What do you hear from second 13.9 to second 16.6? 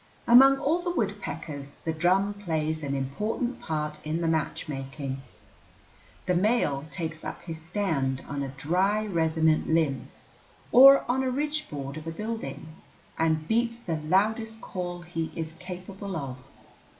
loudest call he is capable of.